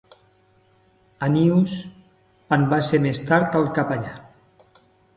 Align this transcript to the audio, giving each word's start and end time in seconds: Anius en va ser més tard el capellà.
Anius 1.27 1.77
en 2.59 2.67
va 2.75 2.83
ser 2.91 3.03
més 3.07 3.23
tard 3.31 3.63
el 3.63 3.73
capellà. 3.81 4.21